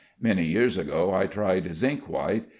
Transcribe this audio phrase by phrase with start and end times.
[0.19, 2.47] Many years ago I tried zinc white.